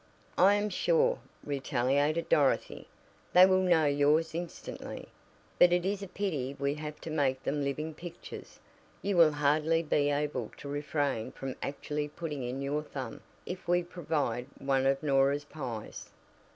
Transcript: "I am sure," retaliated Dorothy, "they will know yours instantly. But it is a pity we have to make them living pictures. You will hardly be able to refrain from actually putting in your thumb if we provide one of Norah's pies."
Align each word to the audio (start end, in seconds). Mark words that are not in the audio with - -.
"I 0.39 0.55
am 0.55 0.71
sure," 0.71 1.19
retaliated 1.45 2.27
Dorothy, 2.27 2.87
"they 3.33 3.45
will 3.45 3.61
know 3.61 3.85
yours 3.85 4.33
instantly. 4.33 5.09
But 5.59 5.71
it 5.71 5.85
is 5.85 6.01
a 6.01 6.07
pity 6.07 6.55
we 6.57 6.73
have 6.73 6.99
to 7.01 7.11
make 7.11 7.43
them 7.43 7.63
living 7.63 7.93
pictures. 7.93 8.59
You 9.03 9.15
will 9.15 9.33
hardly 9.33 9.83
be 9.83 10.09
able 10.09 10.49
to 10.57 10.67
refrain 10.67 11.31
from 11.33 11.55
actually 11.61 12.07
putting 12.07 12.41
in 12.41 12.63
your 12.63 12.81
thumb 12.81 13.21
if 13.45 13.67
we 13.67 13.83
provide 13.83 14.47
one 14.57 14.87
of 14.87 15.03
Norah's 15.03 15.45
pies." 15.45 16.09